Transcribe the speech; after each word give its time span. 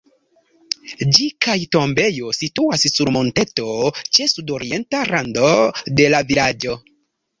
Ĝi 1.17 1.25
kaj 1.45 1.57
tombejo 1.75 2.31
situas 2.37 2.87
sur 2.93 3.13
monteto 3.17 3.67
ĉe 4.03 4.27
sudorienta 4.33 5.03
rando 5.13 5.49
de 6.01 6.09
la 6.15 6.27
vilaĝo. 6.33 6.79